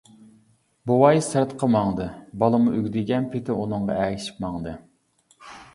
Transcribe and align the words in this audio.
بوۋاي 0.91 1.21
سىرتقا 1.25 1.69
ماڭدى، 1.75 2.09
بالىمۇ 2.45 2.75
ئۈگدىگەن 2.79 3.29
پېتى 3.35 3.59
ئۇنىڭغا 3.61 4.01
ئەگىشىپ 4.07 4.43
ماڭدى. 4.47 4.77